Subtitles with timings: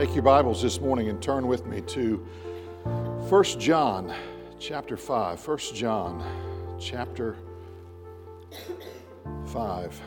[0.00, 2.16] Take your Bibles this morning and turn with me to
[3.28, 4.10] 1 John
[4.58, 5.46] chapter 5.
[5.46, 7.36] 1 John chapter
[9.48, 10.00] 5.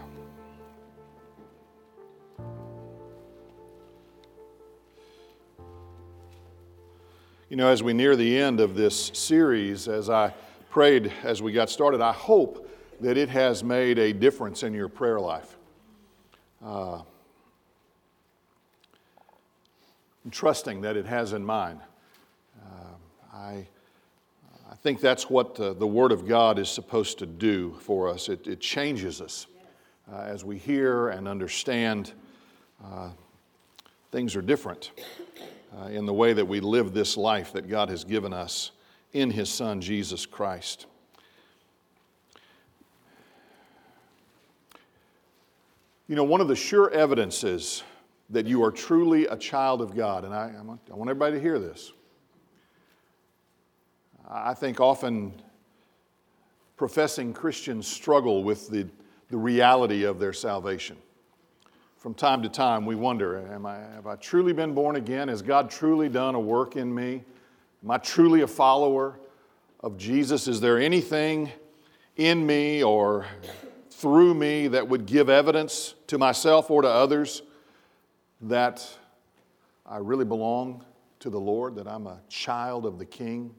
[7.49, 10.33] You know, as we near the end of this series, as I
[10.71, 12.67] prayed as we got started, I hope
[12.99, 15.55] that it has made a difference in your prayer life.
[16.65, 17.03] Uh,
[20.25, 21.81] I'm trusting that it has in mind.
[22.61, 23.67] Uh, I,
[24.71, 28.29] I think that's what uh, the Word of God is supposed to do for us.
[28.29, 29.47] It, it changes us
[30.11, 32.13] uh, as we hear and understand
[32.83, 33.09] uh,
[34.11, 34.91] things are different
[35.77, 38.71] uh, in the way that we live this life that God has given us
[39.11, 40.85] in His Son, Jesus Christ.
[46.07, 47.83] You know, one of the sure evidences
[48.33, 50.25] that you are truly a child of God.
[50.25, 51.93] And I, I, want, want everybody to hear this.
[54.29, 55.33] I think often
[56.75, 58.87] professing Christians struggle with the,
[59.29, 60.97] the reality of their salvation.
[61.97, 65.27] From time to time, we wonder am I, Have I truly been born again?
[65.27, 67.23] Has God truly done a work in me?
[67.83, 69.19] Am I truly a follower
[69.81, 70.47] of Jesus?
[70.47, 71.51] Is there anything
[72.17, 73.27] in me or
[73.91, 77.43] through me that would give evidence to myself or to others
[78.43, 78.87] that
[79.85, 80.83] I really belong
[81.19, 83.53] to the Lord, that I'm a child of the King.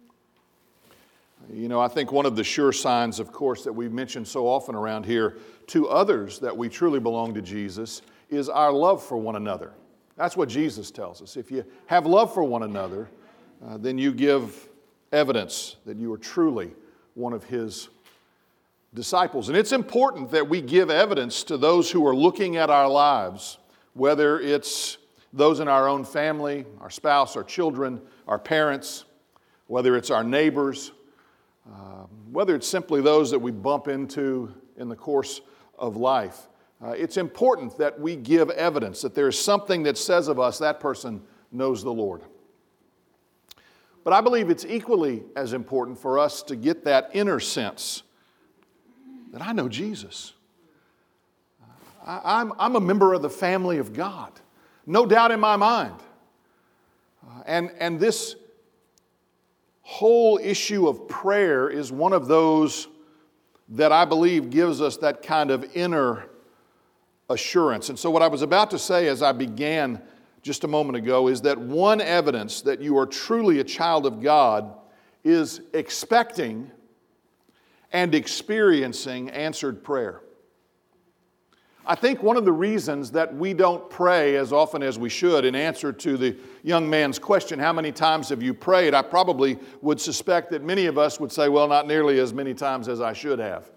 [1.52, 4.46] You know, I think one of the sure signs, of course, that we've mentioned so
[4.46, 9.16] often around here to others that we truly belong to Jesus is our love for
[9.16, 9.72] one another.
[10.16, 11.36] That's what Jesus tells us.
[11.36, 13.08] If you have love for one another,
[13.66, 14.68] uh, then you give
[15.12, 16.70] evidence that you are truly
[17.14, 17.88] one of His
[18.92, 19.48] disciples.
[19.48, 23.58] And it's important that we give evidence to those who are looking at our lives
[23.94, 24.98] whether it's
[25.32, 29.04] those in our own family, our spouse, our children, our parents,
[29.66, 30.92] whether it's our neighbors,
[31.66, 35.40] uh, whether it's simply those that we bump into in the course
[35.78, 36.48] of life.
[36.84, 40.58] Uh, it's important that we give evidence that there is something that says of us
[40.58, 42.22] that person knows the Lord.
[44.02, 48.02] But I believe it's equally as important for us to get that inner sense
[49.32, 50.33] that I know Jesus.
[52.04, 54.32] I, am I'm a member of the family of God,
[54.86, 55.96] no doubt in my mind.
[57.26, 58.36] Uh, and, and this
[59.82, 62.88] whole issue of prayer is one of those
[63.70, 66.26] that I believe gives us that kind of inner
[67.30, 67.88] assurance.
[67.88, 70.02] And so, what I was about to say as I began
[70.42, 74.20] just a moment ago is that one evidence that you are truly a child of
[74.20, 74.74] God
[75.22, 76.70] is expecting
[77.92, 80.20] and experiencing answered prayer.
[81.86, 85.44] I think one of the reasons that we don't pray as often as we should,
[85.44, 88.94] in answer to the young man's question, How many times have you prayed?
[88.94, 92.54] I probably would suspect that many of us would say, Well, not nearly as many
[92.54, 93.70] times as I should have.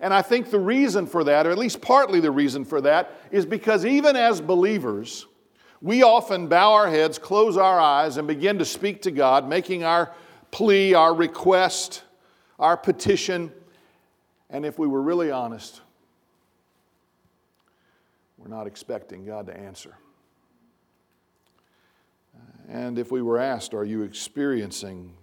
[0.00, 3.12] And I think the reason for that, or at least partly the reason for that,
[3.30, 5.26] is because even as believers,
[5.80, 9.84] we often bow our heads, close our eyes, and begin to speak to God, making
[9.84, 10.12] our
[10.50, 12.02] plea, our request,
[12.58, 13.52] our petition.
[14.50, 15.81] And if we were really honest,
[18.42, 19.96] we're not expecting God to answer.
[22.34, 25.14] Uh, and if we were asked, Are you experiencing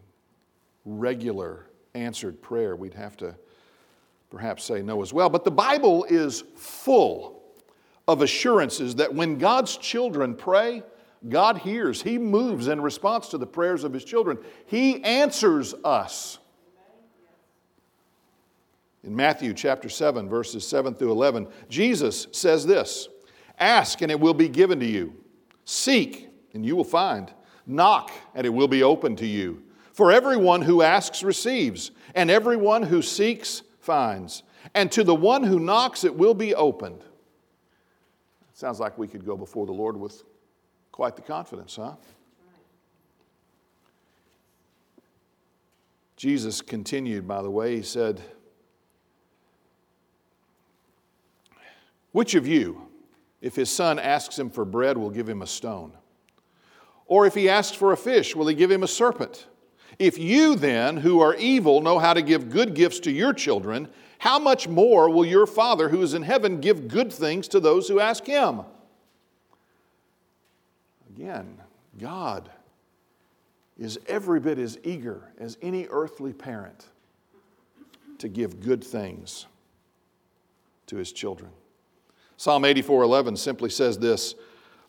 [0.85, 2.75] regular answered prayer?
[2.75, 3.35] we'd have to
[4.29, 5.29] perhaps say no as well.
[5.29, 7.41] But the Bible is full
[8.07, 10.83] of assurances that when God's children pray,
[11.27, 12.01] God hears.
[12.01, 14.37] He moves in response to the prayers of His children.
[14.65, 16.39] He answers us.
[19.03, 23.07] In Matthew chapter 7, verses 7 through 11, Jesus says this
[23.57, 25.13] Ask, and it will be given to you.
[25.65, 27.31] Seek, and you will find.
[27.65, 29.63] Knock, and it will be open to you.
[29.93, 34.43] For everyone who asks receives, and everyone who seeks finds.
[34.73, 37.03] And to the one who knocks, it will be opened.
[38.53, 40.23] Sounds like we could go before the Lord with
[40.91, 41.95] quite the confidence, huh?
[46.17, 48.21] Jesus continued, by the way, he said,
[52.11, 52.87] Which of you,
[53.41, 55.93] if his son asks him for bread, will give him a stone?
[57.05, 59.47] Or if he asks for a fish, will he give him a serpent?
[59.97, 63.89] If you then, who are evil, know how to give good gifts to your children,
[64.19, 67.87] how much more will your Father who is in heaven give good things to those
[67.87, 68.61] who ask him?
[71.15, 71.57] Again,
[71.97, 72.49] God
[73.77, 76.85] is every bit as eager as any earthly parent
[78.19, 79.47] to give good things
[80.87, 81.49] to his children.
[82.39, 84.33] Psalm 84:11 simply says this,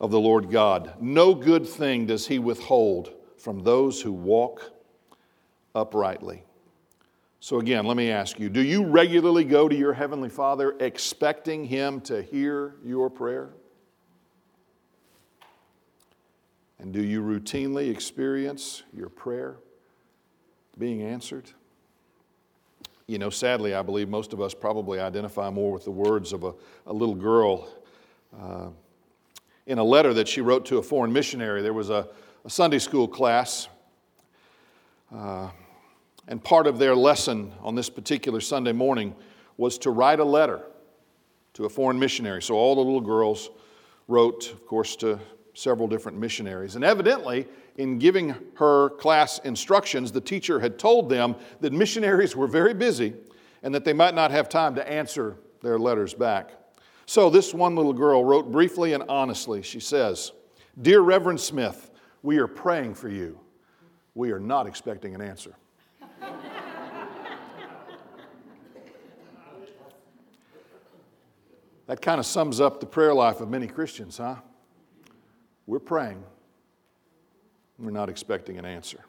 [0.00, 0.94] of the Lord God.
[1.00, 4.70] No good thing does he withhold from those who walk
[5.74, 6.44] uprightly.
[7.40, 11.64] So, again, let me ask you do you regularly go to your Heavenly Father expecting
[11.64, 13.50] Him to hear your prayer?
[16.78, 19.56] And do you routinely experience your prayer
[20.78, 21.50] being answered?
[23.10, 26.44] You know, sadly, I believe most of us probably identify more with the words of
[26.44, 26.54] a,
[26.86, 27.68] a little girl.
[28.40, 28.68] Uh,
[29.66, 32.06] in a letter that she wrote to a foreign missionary, there was a,
[32.44, 33.66] a Sunday school class.
[35.12, 35.50] Uh,
[36.28, 39.16] and part of their lesson on this particular Sunday morning
[39.56, 40.60] was to write a letter
[41.54, 42.40] to a foreign missionary.
[42.40, 43.50] So all the little girls
[44.06, 45.18] wrote, of course, to
[45.54, 46.76] several different missionaries.
[46.76, 47.48] And evidently,
[47.80, 53.14] in giving her class instructions, the teacher had told them that missionaries were very busy
[53.62, 56.50] and that they might not have time to answer their letters back.
[57.06, 59.62] So this one little girl wrote briefly and honestly.
[59.62, 60.32] She says,
[60.82, 61.90] Dear Reverend Smith,
[62.22, 63.40] we are praying for you.
[64.14, 65.54] We are not expecting an answer.
[71.86, 74.36] That kind of sums up the prayer life of many Christians, huh?
[75.66, 76.22] We're praying,
[77.80, 79.00] we're not expecting an answer.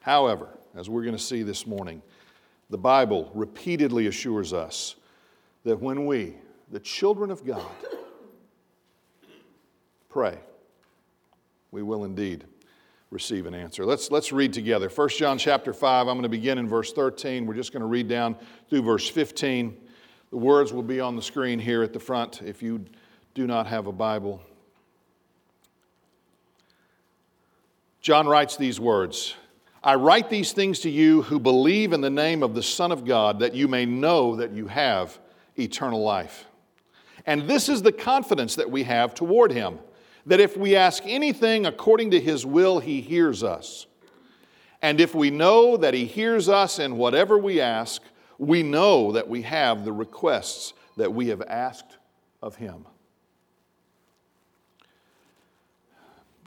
[0.00, 2.02] However, as we're going to see this morning,
[2.70, 4.94] the Bible repeatedly assures us
[5.64, 6.36] that when we,
[6.70, 7.66] the children of God,
[10.08, 10.38] pray,
[11.70, 12.44] we will indeed
[13.10, 13.84] receive an answer.
[13.84, 14.88] Let's, let's read together.
[14.88, 17.44] 1 John chapter 5, I'm going to begin in verse 13.
[17.44, 18.36] We're just going to read down
[18.68, 19.76] through verse 15.
[20.30, 22.84] The words will be on the screen here at the front if you
[23.34, 24.40] do not have a Bible.
[28.00, 29.34] John writes these words
[29.82, 33.04] I write these things to you who believe in the name of the Son of
[33.04, 35.18] God, that you may know that you have
[35.58, 36.46] eternal life.
[37.26, 39.78] And this is the confidence that we have toward him
[40.26, 43.86] that if we ask anything according to his will, he hears us.
[44.82, 48.02] And if we know that he hears us in whatever we ask,
[48.38, 51.98] we know that we have the requests that we have asked
[52.42, 52.86] of Him.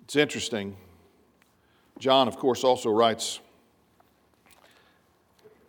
[0.04, 0.76] It's interesting.
[2.00, 3.40] John, of course, also writes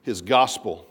[0.02, 0.86] his gospel.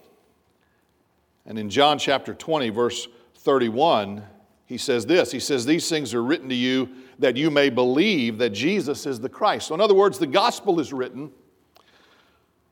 [1.45, 4.23] And in John chapter 20, verse 31,
[4.65, 6.89] he says this He says, These things are written to you
[7.19, 9.67] that you may believe that Jesus is the Christ.
[9.67, 11.31] So, in other words, the gospel is written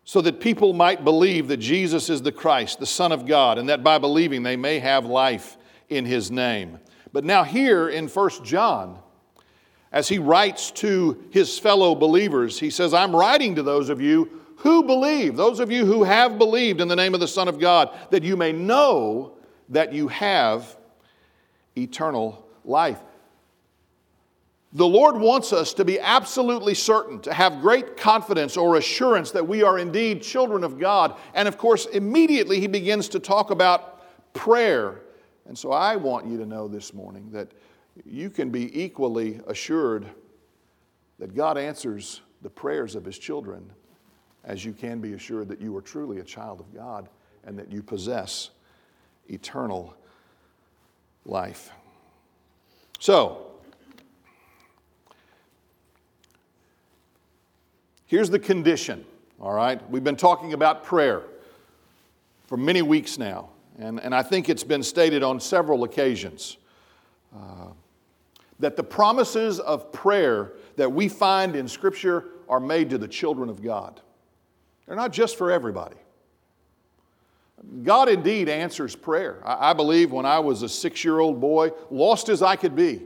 [0.04, 3.69] so that people might believe that Jesus is the Christ, the Son of God, and
[3.69, 5.58] that by believing they may have life
[5.90, 6.80] in his name.
[7.13, 9.00] But now, here in 1 John,
[9.91, 14.41] as he writes to his fellow believers, he says, I'm writing to those of you
[14.57, 17.59] who believe, those of you who have believed in the name of the Son of
[17.59, 19.33] God, that you may know
[19.69, 20.77] that you have
[21.75, 22.99] eternal life.
[24.73, 29.45] The Lord wants us to be absolutely certain, to have great confidence or assurance that
[29.45, 31.17] we are indeed children of God.
[31.33, 34.01] And of course, immediately he begins to talk about
[34.33, 35.01] prayer.
[35.45, 37.51] And so I want you to know this morning that
[38.05, 40.07] you can be equally assured
[41.19, 43.69] that God answers the prayers of his children
[44.43, 47.10] as you can be assured that you are truly a child of God
[47.43, 48.50] and that you possess
[49.27, 49.95] eternal
[51.25, 51.71] life.
[53.00, 53.51] So,
[58.12, 59.05] Here's the condition,
[59.39, 59.89] all right?
[59.89, 61.21] We've been talking about prayer
[62.45, 66.57] for many weeks now, and, and I think it's been stated on several occasions
[68.59, 73.50] that the promises of prayer that we find in Scripture are made to the children
[73.50, 74.01] of God.
[74.85, 75.95] They're not just for everybody.
[77.83, 79.41] God indeed answers prayer.
[79.45, 82.75] I, I believe when I was a six year old boy, lost as I could
[82.75, 83.01] be,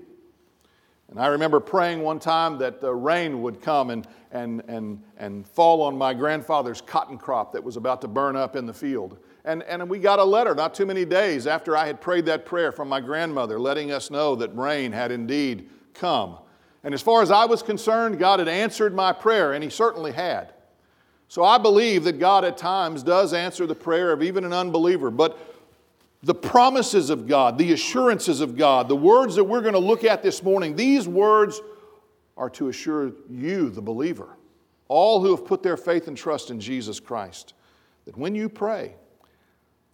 [1.09, 5.47] and I remember praying one time that the rain would come and, and, and, and
[5.47, 9.17] fall on my grandfather's cotton crop that was about to burn up in the field.
[9.45, 12.45] And, and we got a letter not too many days after I had prayed that
[12.45, 16.39] prayer from my grandmother, letting us know that rain had indeed come.
[16.83, 20.11] And as far as I was concerned, God had answered my prayer, and He certainly
[20.11, 20.51] had.
[21.27, 25.11] So I believe that God at times does answer the prayer of even an unbeliever.
[25.11, 25.37] But
[26.23, 30.03] the promises of God, the assurances of God, the words that we're going to look
[30.03, 31.61] at this morning, these words
[32.35, 34.37] are to assure you, the believer,
[34.87, 37.53] all who have put their faith and trust in Jesus Christ,
[38.05, 38.95] that when you pray,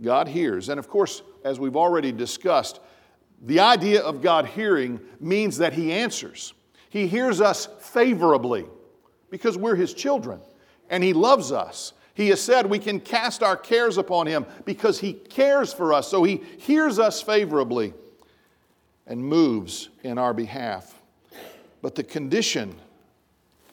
[0.01, 0.69] God hears.
[0.69, 2.79] And of course, as we've already discussed,
[3.43, 6.53] the idea of God hearing means that He answers.
[6.89, 8.65] He hears us favorably
[9.29, 10.39] because we're His children
[10.89, 14.99] and He loves us he has said we can cast our cares upon him because
[14.99, 17.93] he cares for us, so he hears us favorably.
[19.07, 21.01] and moves in our behalf.
[21.81, 22.75] But the condition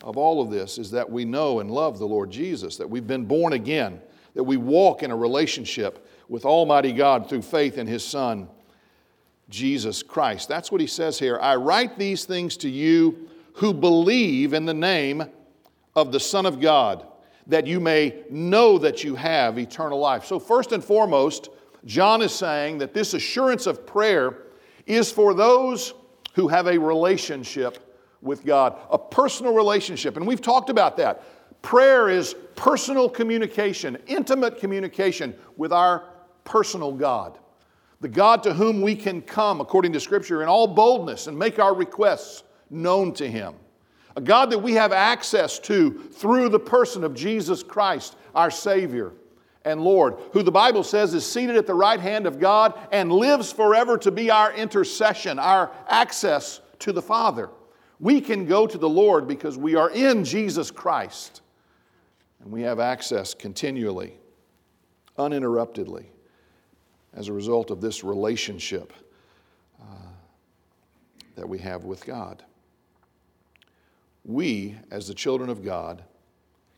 [0.02, 3.06] of all of this is that we know and love the Lord Jesus, that we've
[3.06, 4.00] been born again,
[4.34, 8.48] that we walk in a relationship with Almighty God through faith in His Son,
[9.48, 10.48] Jesus Christ.
[10.48, 11.38] That's what He says here.
[11.40, 15.24] I write these things to you who believe in the name
[15.96, 17.06] of the Son of God,
[17.46, 20.24] that you may know that you have eternal life.
[20.24, 21.48] So, first and foremost,
[21.84, 24.38] John is saying that this assurance of prayer
[24.86, 25.94] is for those
[26.34, 30.16] who have a relationship with God, a personal relationship.
[30.16, 31.22] And we've talked about that.
[31.62, 36.04] Prayer is personal communication, intimate communication with our
[36.48, 37.38] personal God.
[38.00, 41.58] The God to whom we can come, according to Scripture, in all boldness and make
[41.58, 43.54] our requests known to Him.
[44.16, 49.12] A God that we have access to through the person of Jesus Christ, our Savior
[49.64, 53.12] and Lord, who the Bible says is seated at the right hand of God and
[53.12, 57.50] lives forever to be our intercession, our access to the Father.
[58.00, 61.42] We can go to the Lord because we are in Jesus Christ
[62.40, 64.14] and we have access continually,
[65.18, 66.10] uninterruptedly,
[67.18, 68.92] as a result of this relationship
[69.82, 69.84] uh,
[71.34, 72.44] that we have with God.
[74.24, 76.04] We, as the children of God,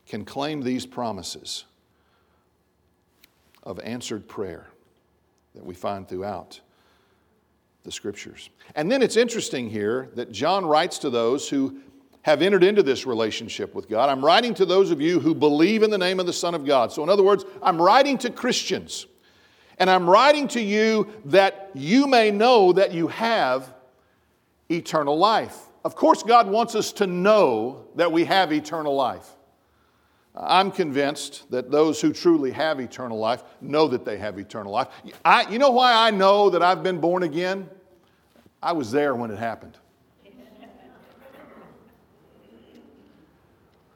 [0.07, 1.65] can claim these promises
[3.65, 4.69] of answered prayer
[5.55, 6.59] that we find throughout
[7.83, 8.49] the scriptures.
[8.75, 11.81] And then it's interesting here that John writes to those who
[12.23, 14.09] have entered into this relationship with God.
[14.09, 16.65] I'm writing to those of you who believe in the name of the Son of
[16.65, 16.93] God.
[16.93, 19.07] So, in other words, I'm writing to Christians.
[19.81, 23.73] And I'm writing to you that you may know that you have
[24.69, 25.57] eternal life.
[25.85, 29.27] Of course, God wants us to know that we have eternal life.
[30.37, 34.89] I'm convinced that those who truly have eternal life know that they have eternal life.
[35.25, 37.69] I, you know why I know that I've been born again?
[38.63, 39.79] I was there when it happened.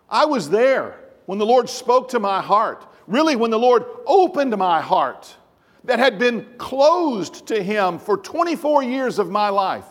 [0.09, 2.87] I was there when the Lord spoke to my heart.
[3.07, 5.37] Really, when the Lord opened my heart
[5.85, 9.85] that had been closed to Him for 24 years of my life.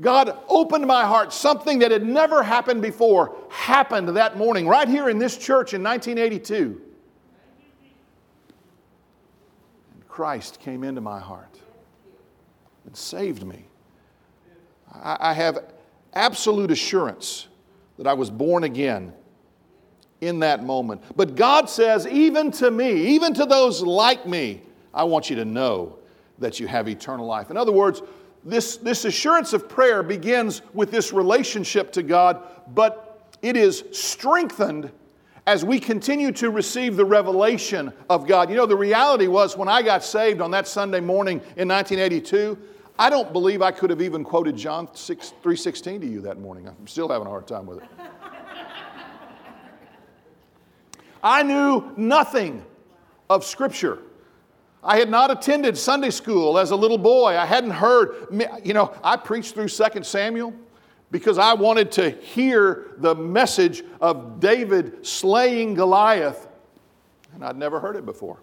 [0.00, 1.32] God opened my heart.
[1.32, 5.82] Something that had never happened before happened that morning, right here in this church in
[5.82, 6.80] 1982.
[9.94, 11.58] And Christ came into my heart
[12.86, 13.64] and saved me.
[14.90, 15.58] I, have
[16.14, 17.46] absolute assurance
[17.98, 19.12] that I was born again
[20.20, 21.02] in that moment.
[21.14, 24.62] But God says, even to me, even to those like me,
[24.98, 25.96] I want you to know
[26.40, 27.50] that you have eternal life.
[27.50, 28.02] In other words,
[28.44, 32.42] this, this assurance of prayer begins with this relationship to God,
[32.74, 34.90] but it is strengthened
[35.46, 38.50] as we continue to receive the revelation of God.
[38.50, 42.58] You know, the reality was when I got saved on that Sunday morning in 1982,
[42.98, 46.66] I don't believe I could have even quoted John 6, 3.16 to you that morning.
[46.66, 47.88] I'm still having a hard time with it.
[51.22, 52.64] I knew nothing
[53.30, 54.00] of Scripture.
[54.82, 57.36] I had not attended Sunday school as a little boy.
[57.36, 58.28] I hadn't heard,
[58.64, 60.54] you know, I preached through 2 Samuel
[61.10, 66.46] because I wanted to hear the message of David slaying Goliath,
[67.34, 68.38] and I'd never heard it before.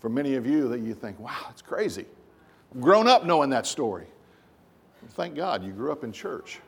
[0.00, 2.06] For many of you, that you think, wow, that's crazy.
[2.74, 4.06] I've grown up knowing that story.
[5.10, 6.60] Thank God you grew up in church.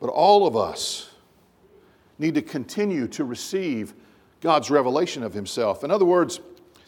[0.00, 1.13] But all of us,
[2.18, 3.94] need to continue to receive
[4.40, 5.84] God's revelation of Himself.
[5.84, 6.40] In other words,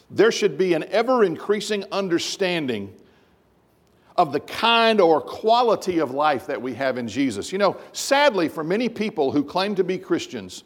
[0.09, 2.93] there should be an ever increasing understanding
[4.15, 7.51] of the kind or quality of life that we have in Jesus.
[7.51, 10.63] You know, sadly, for many people who claim to be Christians,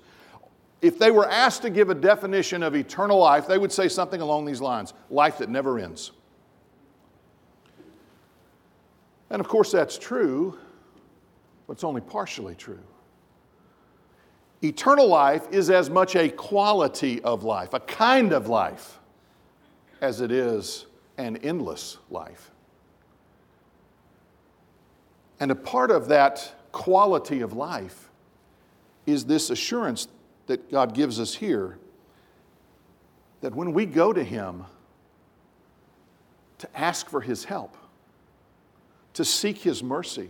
[0.81, 4.21] if they were asked to give a definition of eternal life, they would say something
[4.21, 6.11] along these lines life that never ends.
[9.29, 10.57] And of course, that's true,
[11.67, 12.79] but it's only partially true.
[14.63, 18.99] Eternal life is as much a quality of life, a kind of life,
[20.01, 20.85] as it is
[21.17, 22.51] an endless life.
[25.39, 28.09] And a part of that quality of life
[29.07, 30.07] is this assurance
[30.45, 31.79] that God gives us here
[33.41, 34.65] that when we go to Him
[36.59, 37.75] to ask for His help,
[39.13, 40.29] to seek His mercy,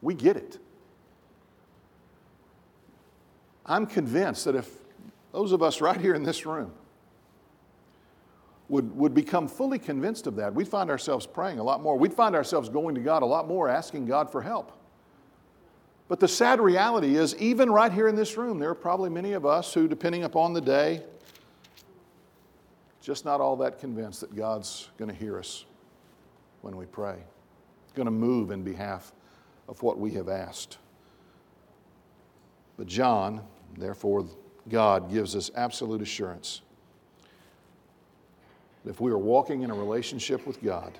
[0.00, 0.58] we get it.
[3.68, 4.70] I'm convinced that if
[5.32, 6.72] those of us right here in this room
[8.68, 11.96] would, would become fully convinced of that, we'd find ourselves praying a lot more.
[11.96, 14.72] We'd find ourselves going to God a lot more, asking God for help.
[16.08, 19.34] But the sad reality is, even right here in this room, there are probably many
[19.34, 21.02] of us who, depending upon the day,
[23.02, 25.66] just not all that convinced that God's going to hear us
[26.62, 27.16] when we pray,
[27.94, 29.12] going to move in behalf
[29.68, 30.78] of what we have asked.
[32.78, 33.42] But John,
[33.80, 34.26] therefore,
[34.68, 36.62] God gives us absolute assurance
[38.88, 40.98] if we are walking in a relationship with God,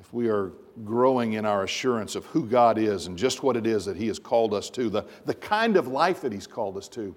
[0.00, 0.52] if we are
[0.84, 4.06] growing in our assurance of who God is and just what it is that He
[4.08, 7.14] has called us to, the, the kind of life that He's called us to,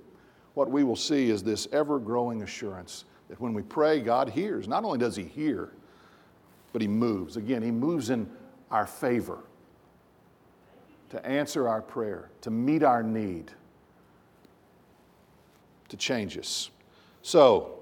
[0.54, 4.68] what we will see is this ever growing assurance that when we pray, God hears.
[4.68, 5.72] Not only does He hear,
[6.72, 7.38] but He moves.
[7.38, 8.30] Again, He moves in
[8.72, 9.40] our favor
[11.10, 13.52] to answer our prayer, to meet our need,
[15.94, 16.72] to change us.
[17.22, 17.76] So,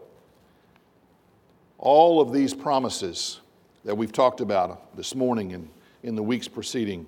[1.77, 3.39] all of these promises
[3.86, 5.70] that we've talked about this morning and
[6.03, 7.06] in the weeks preceding,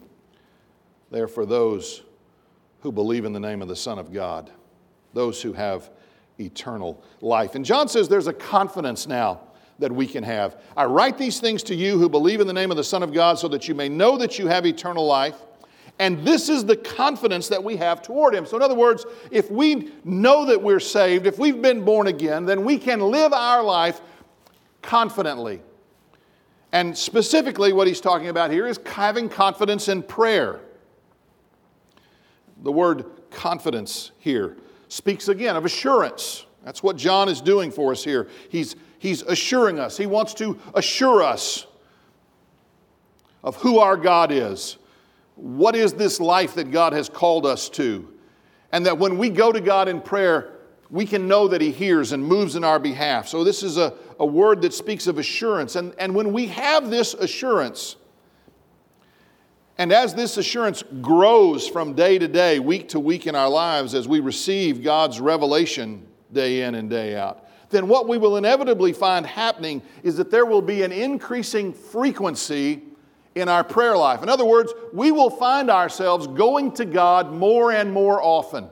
[1.11, 2.03] they're for those
[2.79, 4.49] who believe in the name of the Son of God,
[5.13, 5.89] those who have
[6.39, 7.55] eternal life.
[7.55, 9.41] And John says there's a confidence now
[9.79, 10.61] that we can have.
[10.77, 13.11] I write these things to you who believe in the name of the Son of
[13.11, 15.35] God so that you may know that you have eternal life.
[16.03, 18.45] And this is the confidence that we have toward Him.
[18.45, 22.43] So, in other words, if we know that we're saved, if we've been born again,
[22.43, 24.01] then we can live our life
[24.81, 25.61] confidently.
[26.73, 30.59] And specifically, what he's talking about here is having confidence in prayer.
[32.63, 34.57] The word confidence here
[34.89, 36.45] speaks again of assurance.
[36.65, 38.27] That's what John is doing for us here.
[38.49, 41.65] He's, he's assuring us, he wants to assure us
[43.41, 44.75] of who our God is.
[45.35, 48.07] What is this life that God has called us to?
[48.71, 50.53] And that when we go to God in prayer,
[50.89, 53.27] we can know that He hears and moves in our behalf.
[53.27, 55.75] So, this is a, a word that speaks of assurance.
[55.75, 57.95] And, and when we have this assurance,
[59.77, 63.95] and as this assurance grows from day to day, week to week in our lives,
[63.95, 68.93] as we receive God's revelation day in and day out, then what we will inevitably
[68.93, 72.83] find happening is that there will be an increasing frequency
[73.35, 74.21] in our prayer life.
[74.21, 78.69] In other words, we will find ourselves going to God more and more often.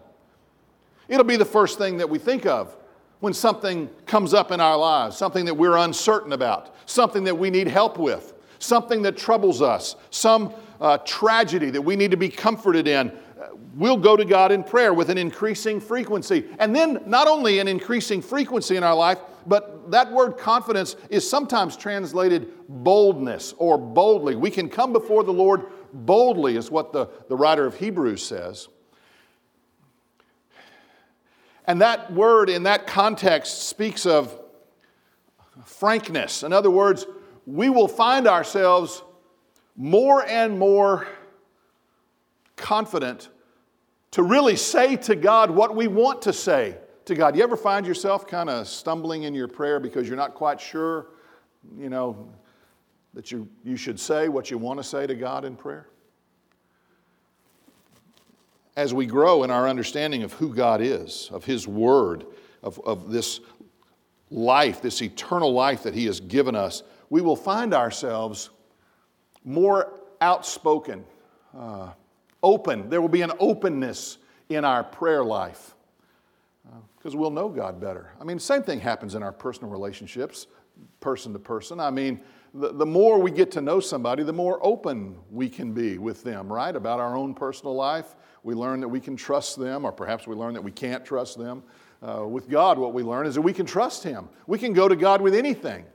[1.08, 2.76] It'll be the first thing that we think of
[3.20, 7.50] when something comes up in our lives, something that we're uncertain about, something that we
[7.50, 12.30] need help with, something that troubles us, some uh, tragedy that we need to be
[12.30, 13.12] comforted in.
[13.74, 16.46] We'll go to God in prayer with an increasing frequency.
[16.60, 21.28] And then, not only an increasing frequency in our life, but that word confidence is
[21.28, 24.36] sometimes translated boldness or boldly.
[24.36, 28.68] We can come before the Lord boldly, is what the, the writer of Hebrews says.
[31.66, 34.38] And that word in that context speaks of
[35.66, 36.44] frankness.
[36.44, 37.06] In other words,
[37.46, 39.04] we will find ourselves
[39.76, 41.08] more and more
[42.56, 43.30] confident
[44.12, 47.36] to really say to God what we want to say to God.
[47.36, 51.08] You ever find yourself kind of stumbling in your prayer because you're not quite sure,
[51.78, 52.30] you know,
[53.14, 55.88] that you, you should say what you want to say to God in prayer?
[58.76, 62.26] as we grow in our understanding of who God is, of His Word,
[62.64, 63.42] of, of this
[64.30, 68.50] life, this eternal life that He has given us, we will find ourselves
[69.44, 71.04] more outspoken,
[71.58, 71.90] uh,
[72.44, 72.90] open.
[72.90, 74.18] There will be an openness
[74.50, 75.76] in our prayer life
[76.98, 78.12] because uh, we'll know God better.
[78.20, 80.48] I mean, same thing happens in our personal relationships,
[81.00, 81.80] person to person.
[81.80, 82.20] I mean,
[82.54, 86.24] the, the more we get to know somebody, the more open we can be with
[86.24, 86.76] them, right?
[86.76, 88.16] About our own personal life.
[88.44, 91.38] We learn that we can trust them, or perhaps we learn that we can't trust
[91.38, 91.64] them.
[92.02, 94.28] Uh, with God, what we learn is that we can trust Him.
[94.48, 95.86] We can go to God with anything.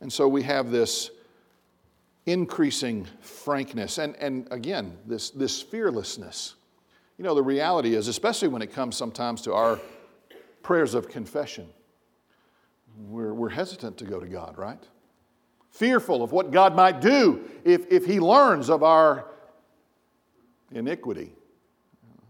[0.00, 1.10] And so we have this
[2.26, 6.54] increasing frankness and, and again, this, this fearlessness.
[7.18, 9.80] You know, the reality is, especially when it comes sometimes to our
[10.62, 11.68] prayers of confession,
[12.96, 14.82] we're, we're hesitant to go to God, right?
[15.70, 19.26] Fearful of what God might do if, if He learns of our
[20.70, 21.32] iniquity.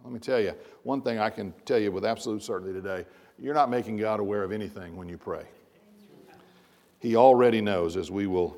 [0.05, 3.05] Let me tell you, one thing I can tell you with absolute certainty today
[3.39, 5.45] you're not making God aware of anything when you pray.
[7.01, 8.57] He already knows, as we will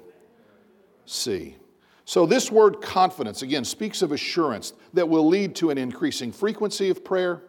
[1.07, 1.57] see.
[2.05, 6.91] So, this word confidence, again, speaks of assurance that will lead to an increasing frequency
[6.91, 7.43] of prayer,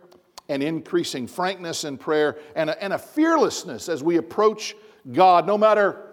[0.47, 4.75] an increasing frankness in prayer, and a, and a fearlessness as we approach
[5.11, 6.11] God, no matter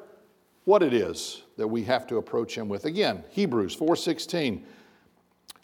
[0.65, 2.85] what it is that we have to approach Him with.
[2.85, 4.65] Again, Hebrews 4:16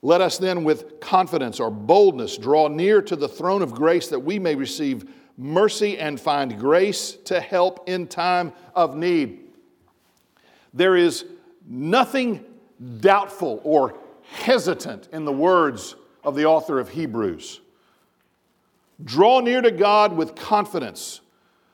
[0.02, 4.20] let us then, with confidence or boldness, draw near to the throne of grace that
[4.20, 9.40] we may receive mercy and find grace to help in time of need.
[10.72, 11.24] There is
[11.68, 12.44] nothing
[13.00, 17.60] doubtful or hesitant in the words of the author of Hebrews.
[19.04, 21.20] Draw near to God with confidence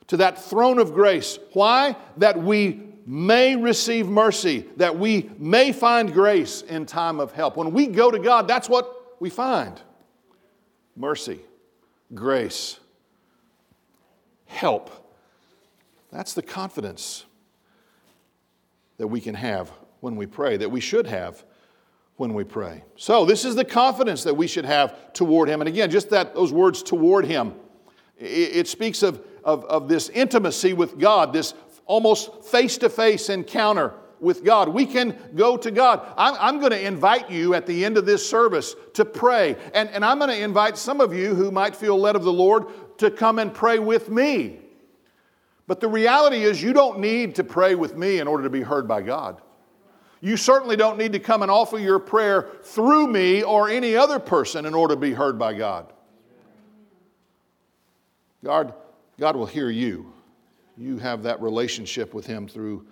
[0.09, 1.39] to that throne of grace.
[1.53, 1.97] Why?
[2.19, 7.57] That we may receive mercy, that we may find grace in time of help.
[7.57, 9.81] When we go to God, that's what we find
[10.97, 11.41] mercy,
[12.15, 12.79] grace,
[14.47, 14.91] help.
[16.11, 17.25] That's the confidence
[18.99, 19.73] that we can have
[20.05, 21.43] when we pray, that we should have
[22.17, 22.85] when we pray.
[22.95, 25.63] So, this is the confidence that we should have toward Him.
[25.63, 27.55] And again, just that those words toward Him,
[28.19, 31.55] it, it speaks of, of, of this intimacy with God, this
[31.87, 34.69] almost face to face encounter with God.
[34.69, 36.07] We can go to God.
[36.19, 39.57] I'm, I'm, going to invite you at the end of this service to pray.
[39.73, 42.33] And, and I'm going to invite some of you who might feel led of the
[42.33, 42.67] Lord
[42.99, 44.61] to come and pray with me.
[45.67, 48.61] But the reality is, you don't need to pray with me in order to be
[48.61, 49.41] heard by God.
[50.25, 54.19] You certainly don't need to come and offer your prayer through me or any other
[54.19, 55.93] person in order to be heard by God.
[58.43, 58.73] God,
[59.21, 60.11] God will hear you.
[60.79, 62.87] You have that relationship with Him through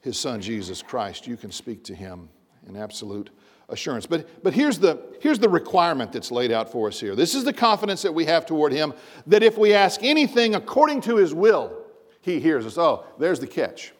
[0.00, 1.26] His Son, Jesus Christ.
[1.26, 2.30] You can speak to Him
[2.66, 3.28] in absolute
[3.68, 4.06] assurance.
[4.06, 7.14] But, but here's, the, here's the requirement that's laid out for us here.
[7.14, 8.94] This is the confidence that we have toward Him
[9.26, 11.84] that if we ask anything according to His will,
[12.22, 12.78] He hears us.
[12.78, 13.92] Oh, there's the catch.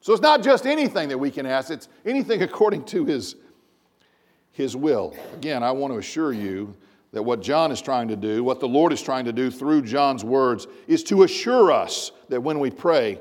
[0.00, 3.36] So it's not just anything that we can ask, it's anything according to his,
[4.52, 5.14] his will.
[5.34, 6.74] Again, I want to assure you
[7.12, 9.82] that what John is trying to do, what the Lord is trying to do through
[9.82, 13.20] John's words, is to assure us that when we pray,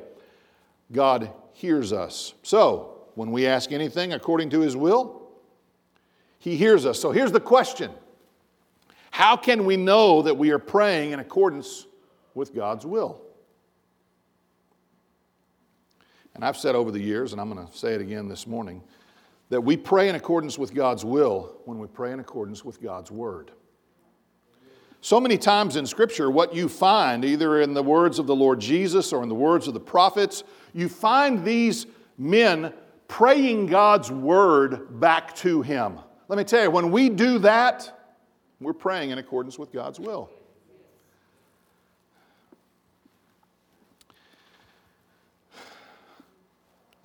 [0.91, 2.33] God hears us.
[2.43, 5.31] So, when we ask anything according to his will,
[6.37, 6.99] he hears us.
[6.99, 7.91] So here's the question
[9.11, 11.87] How can we know that we are praying in accordance
[12.35, 13.21] with God's will?
[16.37, 18.83] And I've said over the years, and I'm going to say it again this morning,
[19.49, 23.09] that we pray in accordance with God's will when we pray in accordance with God's
[23.09, 23.51] word.
[25.01, 28.59] So many times in Scripture, what you find, either in the words of the Lord
[28.59, 31.87] Jesus or in the words of the prophets, you find these
[32.19, 32.71] men
[33.07, 35.97] praying God's word back to Him.
[36.27, 37.99] Let me tell you, when we do that,
[38.59, 40.29] we're praying in accordance with God's will.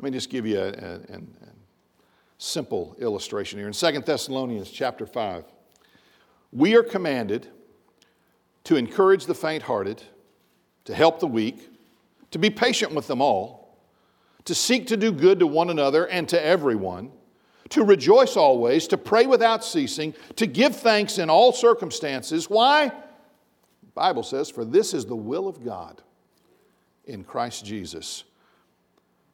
[0.02, 1.20] Let me just give you a, a, a,
[2.38, 3.68] simple illustration here.
[3.68, 5.44] In 2 Thessalonians chapter 5,
[6.50, 7.46] we are commanded
[8.64, 10.02] to encourage the faint hearted,
[10.86, 11.70] to help the weak,
[12.32, 13.78] to be patient with them all,
[14.44, 17.12] to seek to do good to one another and to everyone,
[17.68, 22.50] to rejoice always, to pray without ceasing, to give thanks in all circumstances.
[22.50, 22.88] Why?
[22.88, 26.02] The Bible says, For this is the will of God
[27.04, 28.24] in Christ Jesus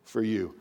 [0.08, 0.54] for you.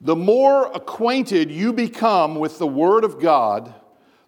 [0.00, 3.74] The more acquainted you become with the Word of God,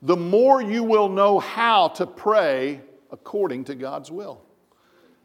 [0.02, 2.80] the more you will know how to pray
[3.10, 4.42] according to God's will.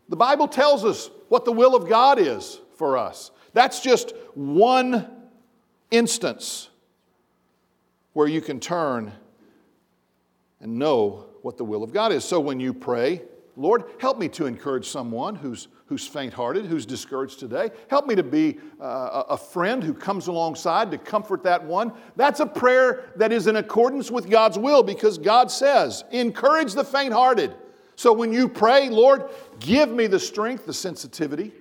[0.10, 3.32] The Bible tells us what the will of God is for us.
[3.54, 5.10] That's just one
[5.90, 6.70] instance
[8.14, 9.12] where you can turn
[10.60, 12.24] and know what the will of God is.
[12.24, 13.22] So when you pray,
[13.56, 17.70] Lord, help me to encourage someone who's who's faint hearted, who's discouraged today.
[17.90, 21.94] Help me to be uh, a friend who comes alongside to comfort that one.
[22.16, 26.84] That's a prayer that is in accordance with God's will because God says, encourage the
[26.84, 27.54] faint hearted.
[27.96, 31.54] So when you pray, Lord, give me the strength, the sensitivity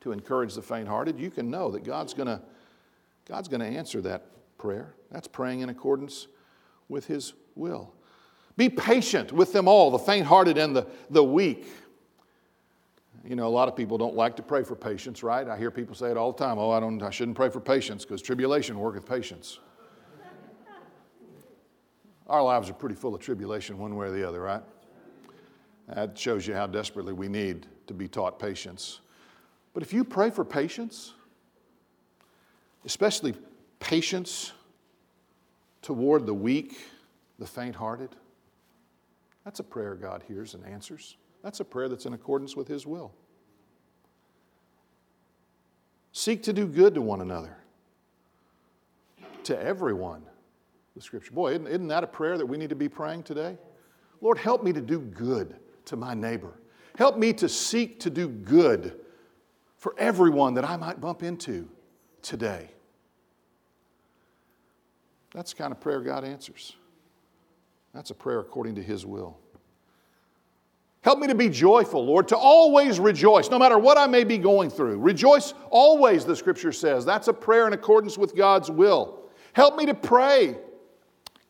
[0.00, 2.42] to encourage the faint hearted, you can know that God's going to
[3.28, 4.26] God's going to answer that
[4.58, 4.94] prayer.
[5.12, 6.26] That's praying in accordance
[6.88, 7.94] with His will.
[8.56, 11.66] Be patient with them all, the faint hearted and the, the weak.
[13.24, 15.46] You know, a lot of people don't like to pray for patience, right?
[15.46, 16.58] I hear people say it all the time.
[16.58, 19.60] Oh, I don't I shouldn't pray for patience because tribulation worketh patience.
[22.26, 24.62] Our lives are pretty full of tribulation one way or the other, right?
[25.88, 29.00] That shows you how desperately we need to be taught patience.
[29.74, 31.14] But if you pray for patience,
[32.84, 33.34] especially
[33.80, 34.52] patience
[35.82, 36.78] toward the weak,
[37.38, 38.10] the faint hearted,
[39.44, 41.16] that's a prayer God hears and answers.
[41.42, 43.12] That's a prayer that's in accordance with His will.
[46.12, 47.56] Seek to do good to one another,
[49.44, 50.22] to everyone,
[50.94, 51.32] the scripture.
[51.32, 53.56] Boy, isn't, isn't that a prayer that we need to be praying today?
[54.20, 56.60] Lord, help me to do good to my neighbor.
[56.96, 59.00] Help me to seek to do good
[59.78, 61.68] for everyone that I might bump into
[62.20, 62.70] today.
[65.34, 66.76] That's the kind of prayer God answers.
[67.94, 69.38] That's a prayer according to His will.
[71.02, 74.38] Help me to be joyful, Lord, to always rejoice, no matter what I may be
[74.38, 74.98] going through.
[75.00, 77.04] Rejoice always, the scripture says.
[77.04, 79.18] That's a prayer in accordance with God's will.
[79.52, 80.56] Help me to pray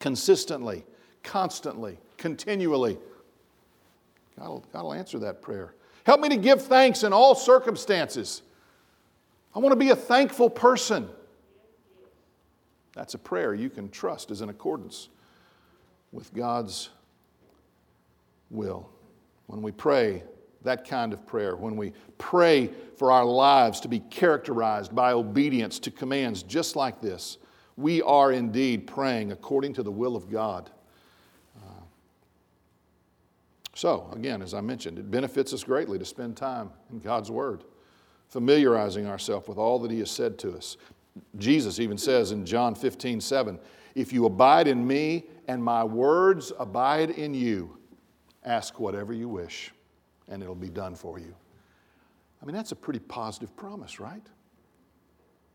[0.00, 0.84] consistently,
[1.22, 2.98] constantly, continually.
[4.38, 5.74] God will answer that prayer.
[6.04, 8.42] Help me to give thanks in all circumstances.
[9.54, 11.08] I want to be a thankful person.
[12.94, 15.10] That's a prayer you can trust is in accordance
[16.10, 16.88] with God's
[18.50, 18.88] will.
[19.52, 20.22] When we pray
[20.62, 25.78] that kind of prayer, when we pray for our lives to be characterized by obedience
[25.80, 27.36] to commands just like this,
[27.76, 30.70] we are indeed praying according to the will of God.
[31.58, 31.82] Uh,
[33.74, 37.64] so, again, as I mentioned, it benefits us greatly to spend time in God's Word,
[38.28, 40.78] familiarizing ourselves with all that He has said to us.
[41.36, 43.58] Jesus even says in John 15, 7,
[43.94, 47.76] If you abide in me and my words abide in you,
[48.44, 49.72] ask whatever you wish,
[50.28, 51.34] and it'll be done for you.
[52.42, 54.26] I mean, that's a pretty positive promise, right?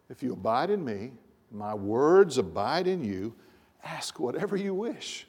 [0.10, 1.12] If you abide in me,
[1.52, 3.36] my words abide in you,
[3.84, 5.28] ask whatever you wish,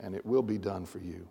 [0.00, 1.28] and it will be done for you.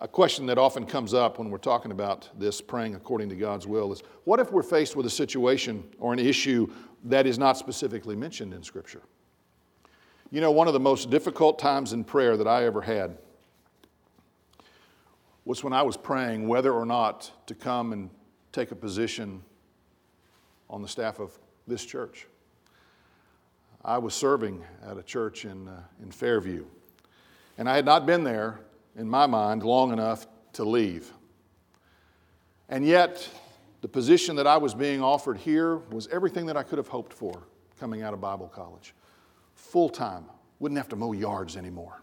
[0.00, 3.66] A question that often comes up when we're talking about this praying according to God's
[3.66, 6.70] will is what if we're faced with a situation or an issue
[7.04, 9.02] that is not specifically mentioned in Scripture?
[10.30, 13.18] You know, one of the most difficult times in prayer that I ever had
[15.44, 18.10] was when I was praying whether or not to come and
[18.50, 19.42] take a position
[20.70, 22.26] on the staff of this church.
[23.84, 26.64] I was serving at a church in, uh, in Fairview,
[27.58, 28.60] and I had not been there
[28.96, 31.12] in my mind, long enough to leave.
[32.68, 33.28] And yet,
[33.82, 37.12] the position that I was being offered here was everything that I could have hoped
[37.12, 37.42] for
[37.78, 38.94] coming out of Bible college.
[39.54, 40.24] Full time,
[40.58, 42.02] wouldn't have to mow yards anymore.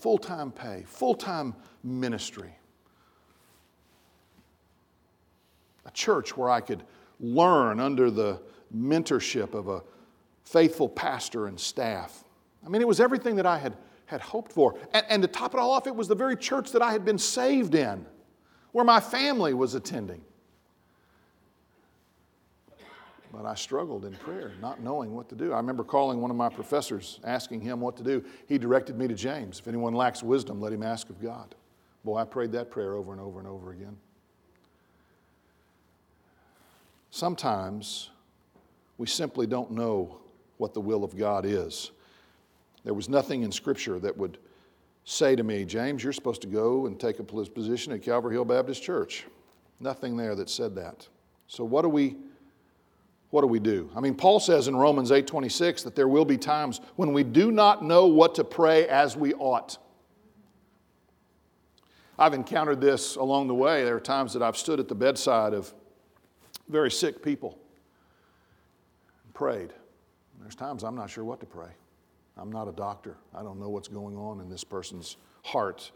[0.00, 2.54] Full time pay, full time ministry.
[5.84, 6.82] A church where I could
[7.20, 8.40] learn under the
[8.74, 9.82] mentorship of a
[10.44, 12.24] faithful pastor and staff.
[12.64, 13.76] I mean, it was everything that I had
[14.06, 14.78] had hoped for.
[14.92, 17.04] And, and to top it all off, it was the very church that I had
[17.04, 18.06] been saved in,
[18.72, 20.22] where my family was attending.
[23.36, 25.52] But I struggled in prayer, not knowing what to do.
[25.52, 28.24] I remember calling one of my professors, asking him what to do.
[28.48, 29.58] He directed me to James.
[29.58, 31.54] If anyone lacks wisdom, let him ask of God.
[32.02, 33.98] Boy, I prayed that prayer over and over and over again.
[37.10, 38.08] Sometimes
[38.96, 40.18] we simply don't know
[40.56, 41.90] what the will of God is.
[42.84, 44.38] There was nothing in Scripture that would
[45.04, 48.46] say to me, James, you're supposed to go and take a position at Calvary Hill
[48.46, 49.26] Baptist Church.
[49.78, 51.06] Nothing there that said that.
[51.48, 52.16] So what do we
[53.30, 53.90] what do we do?
[53.96, 57.50] I mean, Paul says in Romans 8:26 that there will be times when we do
[57.50, 59.78] not know what to pray as we ought.
[62.18, 63.84] I've encountered this along the way.
[63.84, 65.74] There are times that I've stood at the bedside of
[66.68, 67.58] very sick people
[69.24, 69.72] and prayed.
[70.40, 71.70] There's times I'm not sure what to pray.
[72.36, 73.16] I'm not a doctor.
[73.34, 75.90] I don't know what's going on in this person's heart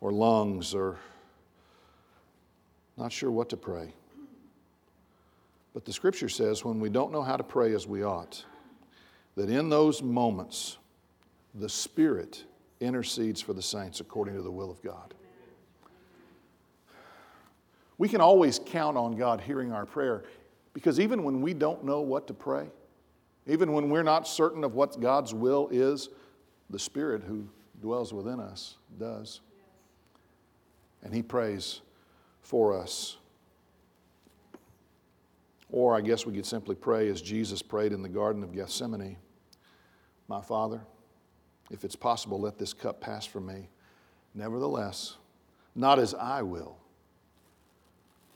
[0.00, 0.98] or lungs or
[2.96, 3.92] not sure what to pray.
[5.76, 8.42] But the scripture says when we don't know how to pray as we ought,
[9.34, 10.78] that in those moments,
[11.54, 12.44] the Spirit
[12.80, 15.12] intercedes for the saints according to the will of God.
[17.98, 20.24] We can always count on God hearing our prayer
[20.72, 22.70] because even when we don't know what to pray,
[23.46, 26.08] even when we're not certain of what God's will is,
[26.70, 27.46] the Spirit who
[27.82, 29.42] dwells within us does.
[31.02, 31.82] And He prays
[32.40, 33.18] for us.
[35.70, 39.16] Or I guess we could simply pray as Jesus prayed in the Garden of Gethsemane
[40.28, 40.80] My Father,
[41.70, 43.68] if it's possible, let this cup pass from me.
[44.34, 45.16] Nevertheless,
[45.74, 46.76] not as I will,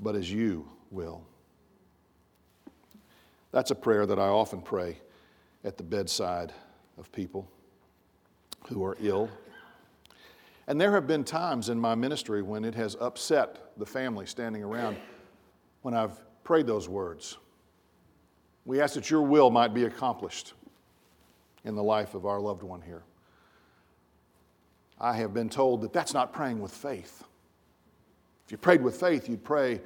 [0.01, 1.23] but as you will.
[3.53, 4.99] That's a prayer that I often pray
[5.65, 6.53] at the bedside
[6.99, 7.49] of people
[8.69, 9.29] who are ill.
[10.67, 14.63] And there have been times in my ministry when it has upset the family standing
[14.63, 14.97] around
[15.83, 17.37] when I've prayed those words.
[18.65, 20.55] We ask that your will might be accomplished
[21.65, 23.05] in the life of our loved one here.
[24.99, 27.23] I have been told that that's not praying with faith.
[28.45, 29.81] If you prayed with faith, you'd pray,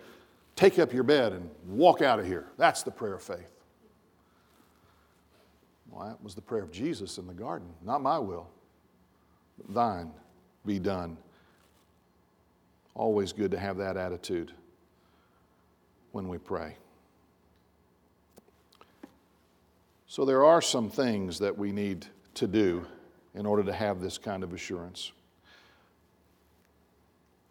[0.56, 2.46] take up your bed and walk out of here.
[2.56, 3.60] That's the prayer of faith.
[5.90, 7.68] Well, that was the prayer of Jesus in the garden.
[7.84, 8.48] Not my will,
[9.58, 10.12] but thine
[10.64, 11.18] be done.
[12.94, 14.54] Always good to have that attitude
[16.14, 16.76] when we pray.
[20.06, 22.86] So, there are some things that we need to do
[23.34, 25.10] in order to have this kind of assurance.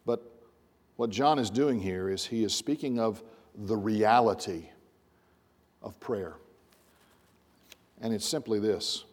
[0.06, 0.24] But
[0.96, 3.22] what John is doing here is he is speaking of
[3.54, 4.70] the reality
[5.82, 6.36] of prayer.
[8.02, 9.04] And it's simply this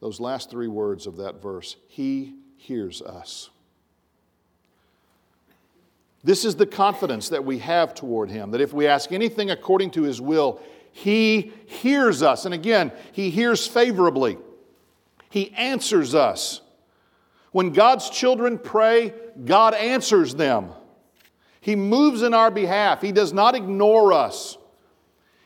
[0.00, 3.48] those last three words of that verse He hears us.
[6.24, 9.92] This is the confidence that we have toward Him, that if we ask anything according
[9.92, 10.60] to His will,
[10.92, 12.44] He hears us.
[12.44, 14.38] And again, He hears favorably,
[15.30, 16.60] He answers us.
[17.52, 20.70] When God's children pray, God answers them.
[21.60, 24.58] He moves in our behalf, He does not ignore us.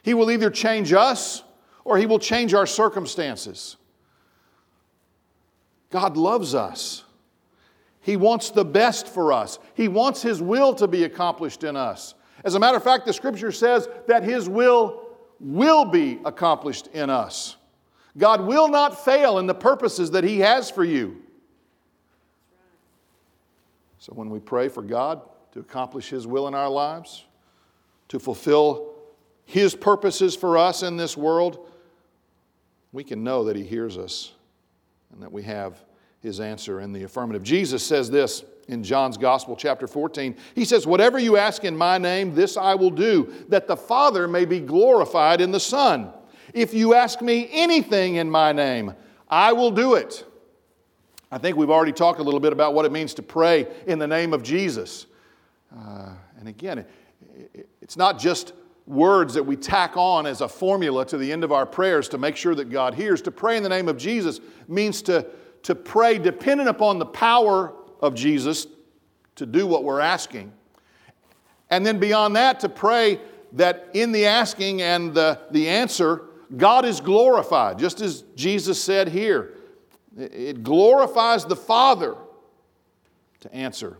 [0.02, 1.42] He will either change us
[1.84, 3.76] or He will change our circumstances.
[5.90, 7.04] God loves us.
[8.02, 9.58] He wants the best for us.
[9.74, 12.14] He wants His will to be accomplished in us.
[12.44, 15.06] As a matter of fact, the scripture says that His will
[15.38, 17.56] will be accomplished in us.
[18.18, 21.22] God will not fail in the purposes that He has for you.
[23.98, 27.24] So when we pray for God to accomplish His will in our lives,
[28.08, 28.94] to fulfill
[29.44, 31.70] His purposes for us in this world,
[32.90, 34.32] we can know that He hears us
[35.12, 35.84] and that we have
[36.22, 37.42] his answer in the affirmative.
[37.42, 40.36] Jesus says this in John's Gospel, chapter 14.
[40.54, 44.28] He says, Whatever you ask in my name, this I will do, that the Father
[44.28, 46.12] may be glorified in the Son.
[46.54, 48.94] If you ask me anything in my name,
[49.28, 50.24] I will do it.
[51.30, 53.98] I think we've already talked a little bit about what it means to pray in
[53.98, 55.06] the name of Jesus.
[55.74, 56.90] Uh, and again, it,
[57.54, 58.52] it, it's not just
[58.86, 62.18] words that we tack on as a formula to the end of our prayers to
[62.18, 63.22] make sure that God hears.
[63.22, 65.26] To pray in the name of Jesus means to
[65.64, 68.66] to pray dependent upon the power of Jesus
[69.36, 70.52] to do what we're asking.
[71.70, 73.20] And then beyond that, to pray
[73.52, 76.24] that in the asking and the, the answer,
[76.56, 79.54] God is glorified, just as Jesus said here.
[80.16, 82.16] It glorifies the Father
[83.40, 83.98] to answer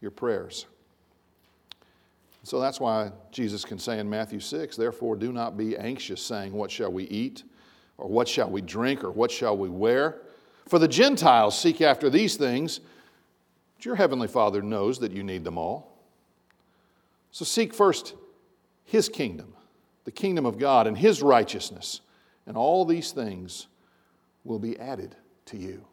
[0.00, 0.66] your prayers.
[2.44, 6.52] So that's why Jesus can say in Matthew 6, therefore do not be anxious, saying,
[6.52, 7.42] What shall we eat?
[7.98, 10.16] Or what shall we drink, or what shall we wear?
[10.66, 12.80] For the Gentiles seek after these things,
[13.76, 15.98] but your heavenly Father knows that you need them all.
[17.30, 18.14] So seek first
[18.84, 19.54] His kingdom,
[20.04, 22.00] the kingdom of God, and His righteousness,
[22.46, 23.66] and all these things
[24.44, 25.84] will be added to you.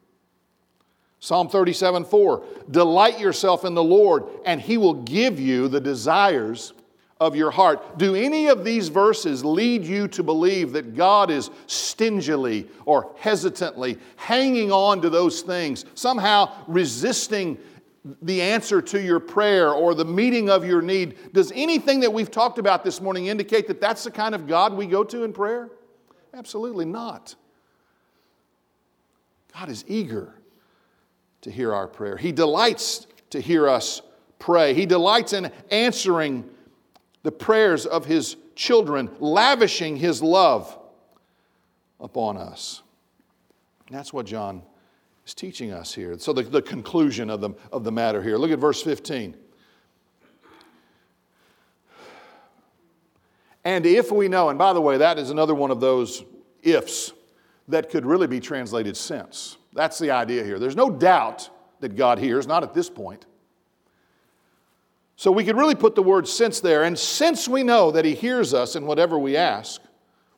[1.20, 6.74] Psalm 37 4 Delight yourself in the Lord, and He will give you the desires
[7.22, 8.00] of your heart.
[8.00, 14.00] Do any of these verses lead you to believe that God is stingily or hesitantly
[14.16, 17.60] hanging on to those things, somehow resisting
[18.24, 21.16] the answer to your prayer or the meeting of your need?
[21.32, 24.74] Does anything that we've talked about this morning indicate that that's the kind of God
[24.74, 25.70] we go to in prayer?
[26.34, 27.36] Absolutely not.
[29.54, 30.34] God is eager
[31.42, 32.18] to hear our prayer.
[32.18, 34.02] He delights to hear us
[34.40, 34.74] pray.
[34.74, 36.50] He delights in answering
[37.24, 40.78] the prayers of his children, lavishing his love
[42.00, 42.82] upon us.
[43.90, 44.64] that's what John
[45.26, 46.18] is teaching us here.
[46.18, 48.38] So, the, the conclusion of the, of the matter here.
[48.38, 49.36] Look at verse 15.
[53.64, 56.24] And if we know, and by the way, that is another one of those
[56.64, 57.14] ifs
[57.68, 59.58] that could really be translated since.
[59.74, 60.58] That's the idea here.
[60.58, 63.26] There's no doubt that God hears, not at this point.
[65.22, 66.82] So we could really put the word since there.
[66.82, 69.80] And since we know that He hears us in whatever we ask,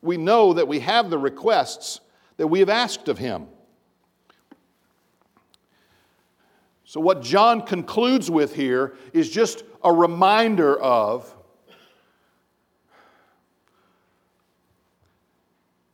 [0.02, 2.00] we know that we have the requests
[2.36, 3.46] that we have asked of Him.
[6.84, 11.34] So, what John concludes with here is just a reminder of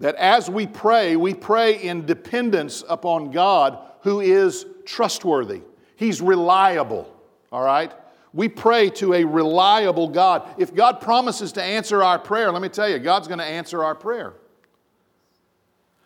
[0.00, 5.60] that as we pray, we pray in dependence upon God who is trustworthy.
[5.94, 7.16] He's reliable,
[7.52, 7.92] all right?
[8.32, 10.48] We pray to a reliable God.
[10.56, 13.82] If God promises to answer our prayer, let me tell you, God's going to answer
[13.82, 14.34] our prayer.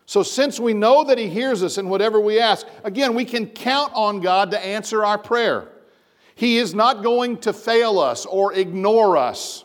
[0.07, 3.47] So, since we know that He hears us in whatever we ask, again, we can
[3.47, 5.68] count on God to answer our prayer.
[6.35, 9.64] He is not going to fail us or ignore us.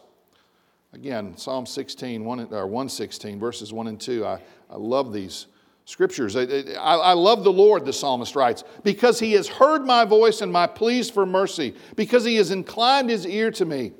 [0.93, 4.25] Again, Psalm 16, 1, or 116, verses 1 and 2.
[4.25, 5.47] I, I love these
[5.89, 6.35] scriptures.
[6.35, 6.43] I,
[6.77, 10.67] I, love the Lord, the psalmist writes, because he has heard my voice and my
[10.67, 13.93] pleas for mercy, because he has inclined his ear to me.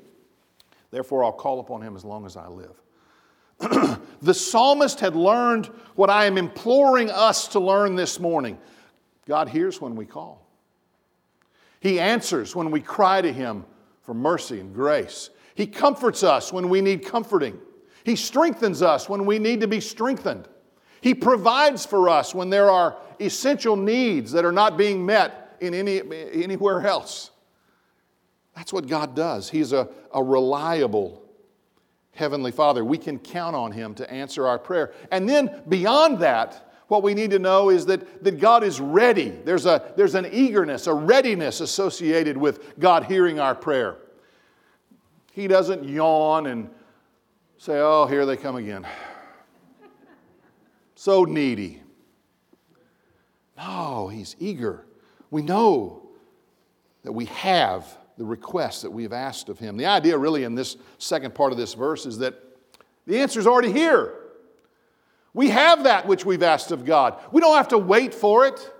[0.92, 2.80] Therefore, I'll call upon him as long as I live.
[4.22, 5.66] the psalmist had learned
[5.96, 8.58] what I am imploring us to learn this morning
[9.26, 10.48] God hears when we call,
[11.80, 13.64] He answers when we cry to Him
[14.02, 15.30] for mercy and grace.
[15.56, 17.58] He comforts us when we need comforting.
[18.04, 20.48] He strengthens us when we need to be strengthened.
[21.00, 25.74] He provides for us when there are essential needs that are not being met in
[25.74, 26.00] any,
[26.32, 27.30] anywhere else.
[28.56, 29.48] That's what God does.
[29.50, 31.22] He's a, a reliable
[32.12, 32.84] Heavenly Father.
[32.84, 34.92] We can count on Him to answer our prayer.
[35.10, 39.28] And then beyond that, What we need to know is that, that God is ready.
[39.28, 43.96] There's, a, there's an eagerness, a readiness associated with God hearing our prayer.
[45.30, 46.68] He doesn't yawn and
[47.58, 48.84] say, Oh, here they come again.
[51.00, 51.80] So needy.
[53.56, 54.84] No, He's eager.
[55.30, 56.10] We know
[57.04, 57.86] that we have
[58.18, 59.78] the request that we have asked of Him.
[59.78, 62.34] The idea, really, in this second part of this verse is that
[63.06, 64.12] the answer is already here.
[65.32, 67.18] We have that which we've asked of God.
[67.32, 68.70] We don't have to wait for it.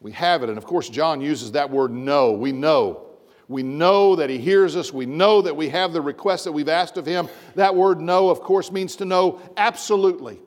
[0.00, 0.48] We have it.
[0.48, 2.32] And of course, John uses that word know.
[2.32, 3.07] We know.
[3.48, 4.92] We know that He hears us.
[4.92, 7.28] We know that we have the request that we've asked of Him.
[7.54, 10.38] That word know, of course, means to know absolutely,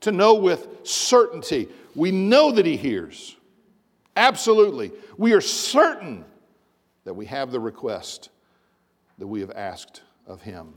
[0.00, 1.68] to know with certainty.
[1.96, 3.36] We know that He hears.
[4.16, 4.92] Absolutely.
[5.16, 6.24] We are certain
[7.02, 8.30] that we have the request
[9.18, 10.74] that we have asked of Him.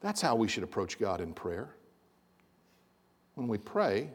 [0.00, 1.74] That's how we should approach God in prayer.
[3.34, 4.10] When we pray,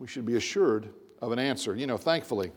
[0.00, 0.88] we should be assured
[1.20, 1.76] of an answer.
[1.76, 2.50] You know, thankfully,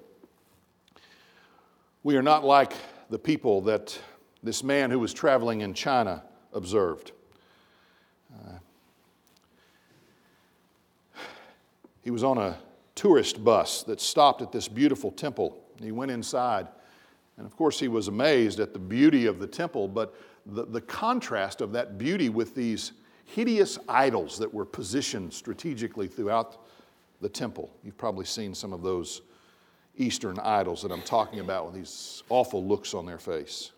[2.01, 2.73] we are not like
[3.09, 3.97] the people that
[4.43, 7.11] this man who was traveling in China observed.
[8.33, 8.57] Uh,
[12.03, 12.57] he was on a
[12.93, 15.57] tourist bus that stopped at this beautiful temple.
[15.81, 16.67] He went inside,
[17.37, 20.81] and of course, he was amazed at the beauty of the temple, but the, the
[20.81, 22.93] contrast of that beauty with these
[23.25, 26.65] hideous idols that were positioned strategically throughout
[27.21, 27.71] the temple.
[27.83, 29.21] You've probably seen some of those
[29.97, 33.71] Eastern idols that I'm talking about with these awful looks on their face.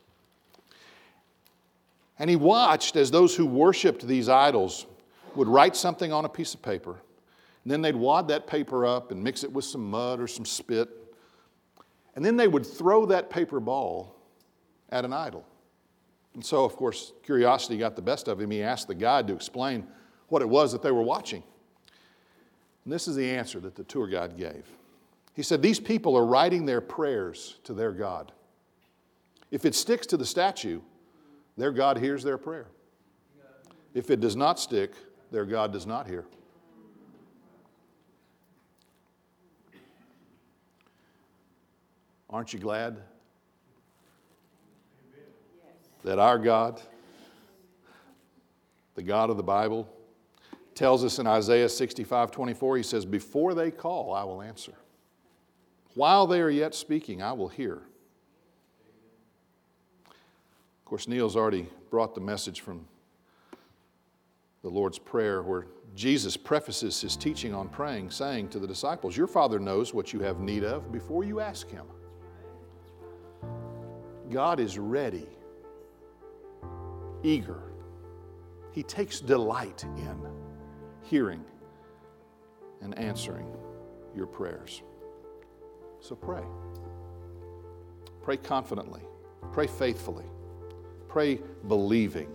[2.19, 4.87] And he watched as those who worshiped these idols
[5.35, 6.95] would write something on a piece of paper,
[7.63, 10.45] and then they'd wad that paper up and mix it with some mud or some
[10.45, 10.89] spit,
[12.15, 14.15] and then they would throw that paper ball
[14.89, 15.45] at an idol.
[16.33, 18.49] And so, of course, curiosity got the best of him.
[18.51, 19.85] He asked the guide to explain
[20.27, 21.43] what it was that they were watching.
[22.83, 24.65] And this is the answer that the tour guide gave.
[25.37, 28.31] He said, These people are writing their prayers to their God.
[29.51, 30.81] If it sticks to the statue,
[31.55, 32.65] their God hears their prayer.
[33.93, 34.93] If it does not stick,
[35.31, 36.25] their God does not hear.
[42.31, 42.97] Aren't you glad
[46.03, 46.81] that our God,
[48.95, 49.87] the God of the Bible,
[50.73, 54.73] tells us in Isaiah 65 24, he says, Before they call, I will answer.
[55.97, 57.81] While they are yet speaking, I will hear.
[60.05, 62.85] Of course, Neil's already brought the message from
[64.61, 69.25] the Lord's Prayer where Jesus prefaces his teaching on praying, saying to the disciples, Your
[69.25, 71.87] Father knows what you have need of before you ask Him.
[74.29, 75.27] God is ready
[77.23, 77.71] eager.
[78.71, 80.19] He takes delight in
[81.01, 81.43] hearing
[82.83, 83.51] and answering
[84.15, 84.83] your prayers.
[85.99, 86.43] So pray.
[88.21, 89.01] Pray confidently.
[89.51, 90.25] Pray faithfully.
[91.07, 92.29] Pray believing